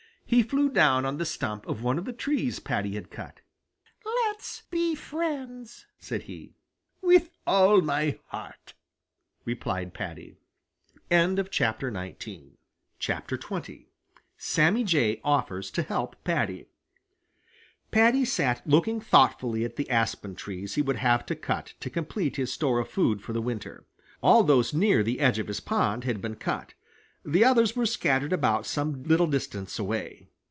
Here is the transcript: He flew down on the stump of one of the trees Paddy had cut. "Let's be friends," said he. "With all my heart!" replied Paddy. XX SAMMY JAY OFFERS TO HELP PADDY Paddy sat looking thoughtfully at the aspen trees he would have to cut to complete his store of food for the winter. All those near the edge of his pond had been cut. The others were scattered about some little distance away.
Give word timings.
He 0.31 0.43
flew 0.43 0.69
down 0.69 1.03
on 1.05 1.17
the 1.17 1.25
stump 1.25 1.67
of 1.67 1.83
one 1.83 1.97
of 1.97 2.05
the 2.05 2.13
trees 2.13 2.61
Paddy 2.61 2.93
had 2.95 3.11
cut. 3.11 3.41
"Let's 4.05 4.61
be 4.69 4.95
friends," 4.95 5.87
said 5.99 6.23
he. 6.23 6.55
"With 7.01 7.31
all 7.45 7.81
my 7.81 8.17
heart!" 8.27 8.73
replied 9.43 9.93
Paddy. 9.93 10.37
XX 11.09 11.37
SAMMY 14.37 14.83
JAY 14.85 15.19
OFFERS 15.25 15.69
TO 15.69 15.83
HELP 15.83 16.23
PADDY 16.23 16.67
Paddy 17.91 18.23
sat 18.23 18.65
looking 18.65 19.01
thoughtfully 19.01 19.65
at 19.65 19.75
the 19.75 19.89
aspen 19.89 20.35
trees 20.35 20.75
he 20.75 20.81
would 20.81 20.95
have 20.95 21.25
to 21.25 21.35
cut 21.35 21.73
to 21.81 21.89
complete 21.89 22.37
his 22.37 22.53
store 22.53 22.79
of 22.79 22.87
food 22.87 23.21
for 23.21 23.33
the 23.33 23.41
winter. 23.41 23.85
All 24.23 24.45
those 24.45 24.73
near 24.73 25.03
the 25.03 25.19
edge 25.19 25.39
of 25.39 25.47
his 25.47 25.59
pond 25.59 26.05
had 26.05 26.21
been 26.21 26.35
cut. 26.37 26.73
The 27.23 27.45
others 27.45 27.75
were 27.75 27.85
scattered 27.85 28.33
about 28.33 28.65
some 28.65 29.03
little 29.03 29.27
distance 29.27 29.77
away. 29.77 30.29